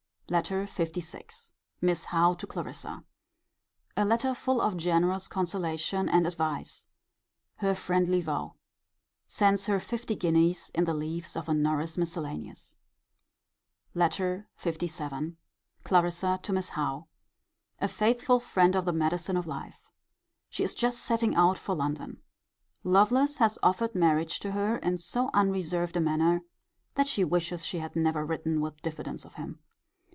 LETTER 0.31 0.63
LVI. 0.63 1.51
Miss 1.81 2.05
Howe 2.05 2.35
to 2.35 2.47
Clarissa. 2.47 3.03
A 3.97 4.05
letter 4.05 4.33
full 4.33 4.61
of 4.61 4.77
generous 4.77 5.27
consolation 5.27 6.07
and 6.07 6.25
advice. 6.25 6.87
Her 7.57 7.75
friendly 7.75 8.21
vow. 8.21 8.55
Sends 9.27 9.65
her 9.65 9.77
fifty 9.77 10.15
guineas 10.15 10.69
in 10.73 10.85
the 10.85 10.93
leaves 10.93 11.35
of 11.35 11.49
a 11.49 11.53
Norris's 11.53 11.97
miscellanies. 11.97 12.77
LETTER 13.93 14.47
LVII. 14.57 15.35
Clarissa 15.83 16.39
to 16.43 16.53
Miss 16.53 16.69
Howe. 16.69 17.09
A 17.81 17.89
faithful 17.89 18.39
friend 18.39 18.73
the 18.73 18.93
medicine 18.93 19.35
of 19.35 19.45
life. 19.45 19.89
She 20.49 20.63
is 20.63 20.73
just 20.73 21.01
setting 21.03 21.35
out 21.35 21.57
for 21.57 21.75
London. 21.75 22.21
Lovelace 22.85 23.35
has 23.39 23.59
offered 23.61 23.95
marriage 23.95 24.39
to 24.39 24.53
her 24.53 24.77
in 24.77 24.97
so 24.97 25.29
unreserved 25.33 25.97
a 25.97 25.99
manner, 25.99 26.41
that 26.95 27.09
she 27.09 27.25
wishes 27.25 27.65
she 27.65 27.79
had 27.79 27.97
never 27.97 28.25
written 28.25 28.61
with 28.61 28.81
diffidence 28.81 29.25
of 29.25 29.33
him. 29.33 29.59